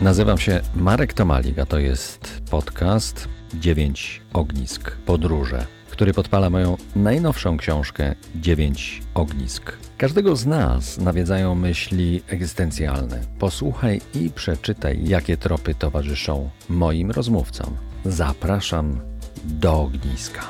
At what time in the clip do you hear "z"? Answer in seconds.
10.36-10.46